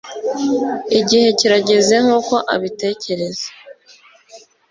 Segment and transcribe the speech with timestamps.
[0.99, 3.47] Igihe kirageze nkuko abitekereza